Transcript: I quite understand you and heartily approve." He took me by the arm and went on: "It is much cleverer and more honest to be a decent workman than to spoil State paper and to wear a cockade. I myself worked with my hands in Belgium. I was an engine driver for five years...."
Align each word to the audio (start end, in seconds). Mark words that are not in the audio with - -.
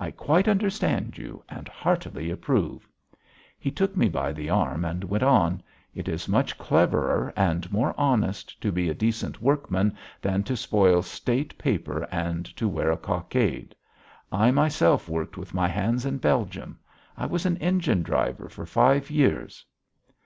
I 0.00 0.10
quite 0.10 0.48
understand 0.48 1.18
you 1.18 1.44
and 1.50 1.68
heartily 1.68 2.30
approve." 2.30 2.88
He 3.58 3.70
took 3.70 3.94
me 3.94 4.08
by 4.08 4.32
the 4.32 4.48
arm 4.48 4.86
and 4.86 5.04
went 5.04 5.22
on: 5.22 5.62
"It 5.94 6.08
is 6.08 6.30
much 6.30 6.56
cleverer 6.56 7.30
and 7.36 7.70
more 7.70 7.92
honest 8.00 8.58
to 8.62 8.72
be 8.72 8.88
a 8.88 8.94
decent 8.94 9.42
workman 9.42 9.94
than 10.22 10.44
to 10.44 10.56
spoil 10.56 11.02
State 11.02 11.58
paper 11.58 12.04
and 12.10 12.46
to 12.56 12.66
wear 12.70 12.90
a 12.90 12.96
cockade. 12.96 13.74
I 14.32 14.50
myself 14.50 15.10
worked 15.10 15.36
with 15.36 15.52
my 15.52 15.68
hands 15.68 16.06
in 16.06 16.16
Belgium. 16.16 16.78
I 17.14 17.26
was 17.26 17.44
an 17.44 17.58
engine 17.58 18.02
driver 18.02 18.48
for 18.48 18.64
five 18.64 19.10
years...." 19.10 19.62